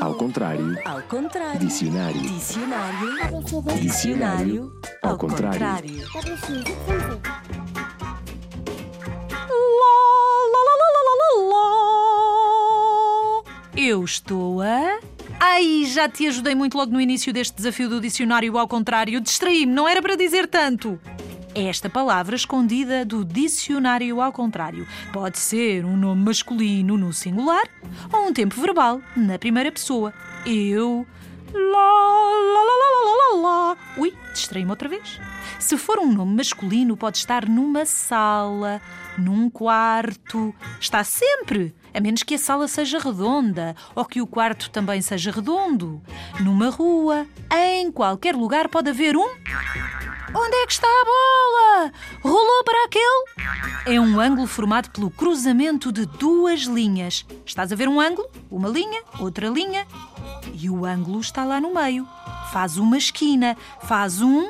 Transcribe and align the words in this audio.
Ao 0.00 0.14
contrário. 0.14 0.76
Ao 0.84 1.02
contrário. 1.02 1.60
Dicionário. 1.60 2.20
Dicionário. 2.20 3.42
Dicionário. 3.80 4.72
Ao 5.02 5.16
contrário. 5.16 5.60
Lá, 5.60 5.76
lá, 10.52 10.62
lá, 10.66 10.74
lá, 10.80 10.88
lá, 10.94 11.14
lá, 11.20 11.30
lá. 11.48 13.42
Eu 13.76 14.04
estou 14.04 14.60
a. 14.62 14.98
Ai, 15.38 15.84
já 15.86 16.08
te 16.08 16.26
ajudei 16.26 16.54
muito 16.54 16.76
logo 16.76 16.92
no 16.92 17.00
início 17.00 17.32
deste 17.32 17.56
desafio 17.56 17.88
do 17.88 18.00
dicionário 18.00 18.58
ao 18.58 18.68
contrário. 18.68 19.20
Distraí-me, 19.20 19.72
não 19.72 19.88
era 19.88 20.02
para 20.02 20.16
dizer 20.16 20.46
tanto. 20.46 21.00
Esta 21.54 21.90
palavra 21.90 22.36
escondida 22.36 23.04
do 23.04 23.24
dicionário 23.24 24.20
ao 24.20 24.32
contrário 24.32 24.86
pode 25.12 25.38
ser 25.38 25.84
um 25.84 25.96
nome 25.96 26.24
masculino 26.24 26.96
no 26.96 27.12
singular 27.12 27.64
ou 28.12 28.28
um 28.28 28.32
tempo 28.32 28.60
verbal 28.60 29.00
na 29.16 29.38
primeira 29.38 29.72
pessoa. 29.72 30.14
Eu. 30.46 31.06
Lá, 31.52 31.60
lá, 31.60 32.62
lá, 32.62 32.74
lá, 32.78 33.04
lá, 33.04 33.16
lá, 33.16 33.40
lá. 33.42 33.76
Ui, 33.96 34.14
distraí-me 34.32 34.70
outra 34.70 34.88
vez. 34.88 35.20
Se 35.58 35.76
for 35.76 35.98
um 35.98 36.12
nome 36.12 36.36
masculino, 36.36 36.96
pode 36.96 37.18
estar 37.18 37.48
numa 37.48 37.84
sala, 37.84 38.80
num 39.18 39.50
quarto. 39.50 40.54
Está 40.80 41.02
sempre, 41.02 41.74
a 41.92 42.00
menos 42.00 42.22
que 42.22 42.36
a 42.36 42.38
sala 42.38 42.68
seja 42.68 43.00
redonda 43.00 43.74
ou 43.96 44.04
que 44.04 44.22
o 44.22 44.26
quarto 44.26 44.70
também 44.70 45.02
seja 45.02 45.32
redondo. 45.32 46.00
Numa 46.38 46.70
rua, 46.70 47.26
em 47.52 47.90
qualquer 47.90 48.36
lugar 48.36 48.68
pode 48.68 48.90
haver 48.90 49.16
um. 49.16 49.28
Onde 50.34 50.56
é 50.56 50.66
que 50.66 50.72
está 50.72 50.86
a 50.86 51.04
bola? 51.04 51.92
Rolou 52.22 52.64
para 52.64 52.84
aquele? 52.84 53.24
É 53.86 54.00
um 54.00 54.20
ângulo 54.20 54.46
formado 54.46 54.90
pelo 54.90 55.10
cruzamento 55.10 55.90
de 55.90 56.06
duas 56.06 56.62
linhas. 56.62 57.26
Estás 57.44 57.72
a 57.72 57.76
ver 57.76 57.88
um 57.88 58.00
ângulo? 58.00 58.28
Uma 58.48 58.68
linha, 58.68 59.02
outra 59.18 59.48
linha. 59.48 59.86
E 60.54 60.70
o 60.70 60.84
ângulo 60.84 61.20
está 61.20 61.44
lá 61.44 61.60
no 61.60 61.74
meio. 61.74 62.06
Faz 62.52 62.76
uma 62.76 62.96
esquina, 62.96 63.56
faz 63.82 64.20
um. 64.20 64.42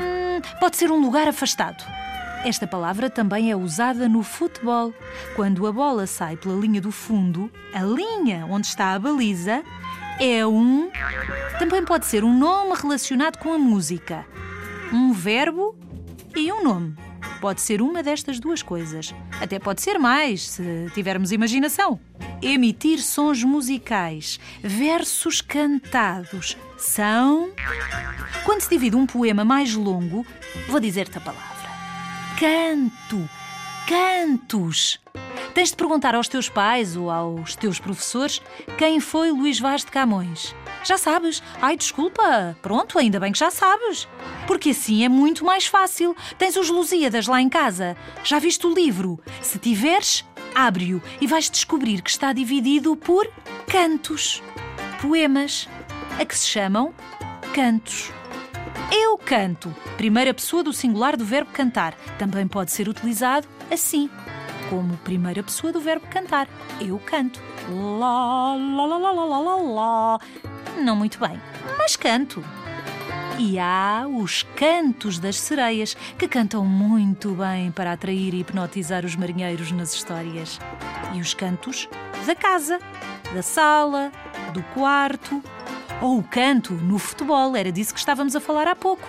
Hum, 0.00 0.40
pode 0.58 0.76
ser 0.78 0.90
um 0.90 1.00
lugar 1.00 1.28
afastado. 1.28 1.84
Esta 2.44 2.66
palavra 2.66 3.10
também 3.10 3.50
é 3.50 3.56
usada 3.56 4.08
no 4.08 4.22
futebol. 4.22 4.94
Quando 5.36 5.66
a 5.66 5.72
bola 5.72 6.06
sai 6.06 6.36
pela 6.36 6.58
linha 6.58 6.80
do 6.80 6.90
fundo, 6.90 7.50
a 7.72 7.82
linha 7.82 8.46
onde 8.48 8.66
está 8.66 8.94
a 8.94 8.98
baliza 8.98 9.62
é 10.18 10.46
um. 10.46 10.90
Também 11.58 11.84
pode 11.84 12.06
ser 12.06 12.24
um 12.24 12.36
nome 12.36 12.74
relacionado 12.74 13.38
com 13.38 13.52
a 13.52 13.58
música. 13.58 14.26
Um 14.94 15.12
verbo 15.12 15.76
e 16.36 16.52
um 16.52 16.62
nome. 16.62 16.96
Pode 17.40 17.60
ser 17.60 17.82
uma 17.82 18.00
destas 18.00 18.38
duas 18.38 18.62
coisas. 18.62 19.12
Até 19.40 19.58
pode 19.58 19.82
ser 19.82 19.98
mais, 19.98 20.42
se 20.42 20.88
tivermos 20.94 21.32
imaginação. 21.32 21.98
Emitir 22.40 23.02
sons 23.02 23.42
musicais, 23.42 24.38
versos 24.62 25.40
cantados, 25.40 26.56
são. 26.78 27.50
Quando 28.44 28.60
se 28.60 28.70
divide 28.70 28.94
um 28.94 29.04
poema 29.04 29.44
mais 29.44 29.74
longo, 29.74 30.24
vou 30.68 30.78
dizer-te 30.78 31.18
a 31.18 31.20
palavra. 31.20 31.68
Canto. 32.38 33.28
Cantos. 33.88 35.00
Tens 35.54 35.70
de 35.70 35.76
perguntar 35.76 36.14
aos 36.14 36.28
teus 36.28 36.48
pais 36.48 36.96
ou 36.96 37.10
aos 37.10 37.56
teus 37.56 37.80
professores 37.80 38.40
quem 38.78 39.00
foi 39.00 39.32
Luís 39.32 39.58
Vaz 39.58 39.84
de 39.84 39.90
Camões. 39.90 40.54
Já 40.84 40.96
sabes? 40.96 41.42
Ai, 41.60 41.76
desculpa. 41.76 42.56
Pronto, 42.62 42.96
ainda 42.96 43.18
bem 43.18 43.32
que 43.32 43.38
já 43.40 43.50
sabes. 43.50 44.06
Porque 44.46 44.70
assim 44.70 45.04
é 45.04 45.08
muito 45.08 45.44
mais 45.44 45.66
fácil. 45.66 46.16
Tens 46.38 46.56
os 46.56 46.68
Lusíadas 46.68 47.26
lá 47.26 47.40
em 47.40 47.48
casa. 47.48 47.96
Já 48.22 48.38
viste 48.38 48.66
o 48.66 48.74
livro? 48.74 49.20
Se 49.40 49.58
tiveres, 49.58 50.24
abre-o 50.54 51.02
e 51.20 51.26
vais 51.26 51.48
descobrir 51.50 52.02
que 52.02 52.10
está 52.10 52.32
dividido 52.32 52.94
por 52.96 53.26
cantos. 53.66 54.42
Poemas. 55.00 55.68
A 56.18 56.24
que 56.24 56.36
se 56.36 56.46
chamam 56.46 56.94
cantos. 57.54 58.12
Eu 58.92 59.18
canto. 59.18 59.74
Primeira 59.96 60.32
pessoa 60.32 60.62
do 60.62 60.72
singular 60.72 61.16
do 61.16 61.24
verbo 61.24 61.50
cantar. 61.52 61.94
Também 62.18 62.46
pode 62.46 62.70
ser 62.70 62.88
utilizado 62.88 63.48
assim, 63.70 64.08
como 64.70 64.96
primeira 64.98 65.42
pessoa 65.42 65.72
do 65.72 65.80
verbo 65.80 66.06
cantar. 66.08 66.48
Eu 66.80 66.98
canto. 66.98 67.40
Lá, 67.68 68.54
lá, 68.54 68.86
lá, 68.86 68.98
lá, 68.98 69.24
lá, 69.24 69.38
lá, 69.38 69.56
lá. 69.56 70.20
Não 70.78 70.94
muito 70.94 71.18
bem, 71.18 71.40
mas 71.78 71.96
canto. 71.96 72.44
E 73.38 73.58
há 73.58 74.06
os 74.08 74.44
cantos 74.54 75.18
das 75.18 75.36
sereias, 75.36 75.96
que 76.16 76.28
cantam 76.28 76.64
muito 76.64 77.32
bem 77.32 77.70
para 77.72 77.92
atrair 77.92 78.32
e 78.32 78.40
hipnotizar 78.40 79.04
os 79.04 79.16
marinheiros 79.16 79.72
nas 79.72 79.92
histórias. 79.92 80.60
E 81.12 81.20
os 81.20 81.34
cantos 81.34 81.88
da 82.26 82.34
casa, 82.34 82.78
da 83.34 83.42
sala, 83.42 84.12
do 84.52 84.62
quarto. 84.74 85.42
Ou 86.00 86.18
o 86.18 86.22
canto 86.22 86.74
no 86.74 86.98
futebol, 86.98 87.56
era 87.56 87.72
disso 87.72 87.92
que 87.92 87.98
estávamos 87.98 88.36
a 88.36 88.40
falar 88.40 88.68
há 88.68 88.76
pouco. 88.76 89.08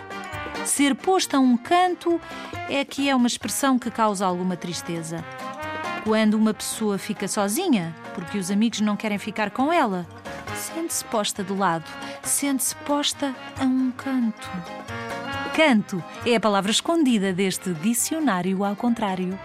Ser 0.65 0.95
posto 0.95 1.37
a 1.37 1.39
um 1.39 1.55
canto 1.55 2.19
é 2.69 2.83
que 2.83 3.07
é 3.07 3.15
uma 3.15 3.27
expressão 3.27 3.77
que 3.77 3.91
causa 3.91 4.25
alguma 4.25 4.57
tristeza. 4.57 5.23
Quando 6.03 6.33
uma 6.33 6.53
pessoa 6.53 6.97
fica 6.97 7.27
sozinha, 7.27 7.95
porque 8.15 8.37
os 8.37 8.49
amigos 8.49 8.81
não 8.81 8.95
querem 8.95 9.17
ficar 9.17 9.51
com 9.51 9.71
ela, 9.71 10.07
sente-se 10.55 11.05
posta 11.05 11.43
de 11.43 11.53
lado, 11.53 11.85
sente-se 12.23 12.75
posta 12.77 13.35
a 13.59 13.63
um 13.63 13.91
canto. 13.91 14.49
Canto 15.55 16.03
é 16.25 16.35
a 16.35 16.39
palavra 16.39 16.71
escondida 16.71 17.31
deste 17.31 17.73
dicionário 17.73 18.63
ao 18.63 18.75
contrário. 18.75 19.37